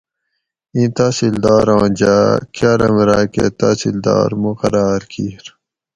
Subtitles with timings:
[0.75, 5.43] اِیں تحصیلداراں جاۤ کالام راۤکہ تحصیلدار مقراۤر کیر